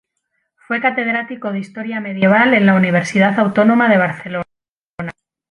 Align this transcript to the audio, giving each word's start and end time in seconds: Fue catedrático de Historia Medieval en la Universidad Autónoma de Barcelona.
Fue 0.55 0.81
catedrático 0.81 1.51
de 1.51 1.59
Historia 1.59 1.99
Medieval 2.01 2.55
en 2.55 2.65
la 2.65 2.73
Universidad 2.73 3.37
Autónoma 3.39 3.87
de 3.87 3.97
Barcelona. 3.97 4.45